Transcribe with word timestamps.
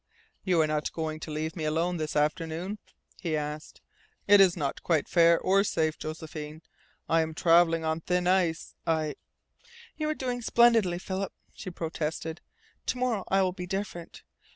"You 0.43 0.59
are 0.61 0.65
not 0.65 0.91
going 0.93 1.19
to 1.19 1.29
leave 1.29 1.55
me 1.55 1.63
alone 1.63 1.97
this 1.97 2.15
afternoon?" 2.15 2.79
he 3.19 3.37
asked. 3.37 3.81
"It 4.27 4.41
is 4.41 4.57
not 4.57 4.81
quite 4.81 5.07
fair, 5.07 5.39
or 5.39 5.63
safe, 5.63 5.95
Josephine. 5.99 6.63
I 7.07 7.21
am 7.21 7.35
travelling 7.35 7.85
on 7.85 8.01
thin 8.01 8.25
ice. 8.25 8.73
I" 8.87 9.13
"You 9.97 10.09
are 10.09 10.15
doing 10.15 10.41
splendidly, 10.41 10.97
Philip," 10.97 11.33
she 11.53 11.69
protested. 11.69 12.41
"To 12.87 12.97
morrow 12.97 13.23
I 13.27 13.43
will 13.43 13.53
be 13.53 13.67
different. 13.67 14.23